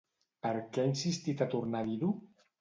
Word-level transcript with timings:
Per 0.45 0.53
què 0.77 0.81
ha 0.85 0.89
insistit 0.91 1.45
a 1.45 1.49
tornar 1.53 1.83
a 1.87 1.89
dir-ho? 1.91 2.11